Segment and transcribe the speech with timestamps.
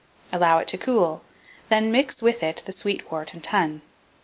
[0.33, 1.21] Allow it to cool;
[1.69, 3.83] then mix it with the sweet wort and tun.